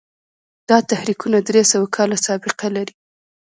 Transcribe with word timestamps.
دا 0.69 0.77
تحریکونه 0.91 1.37
درې 1.47 1.61
سوه 1.71 1.87
کاله 1.95 2.17
سابقه 2.27 2.67
لري. 2.75 2.93